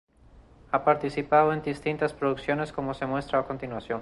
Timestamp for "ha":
0.71-0.83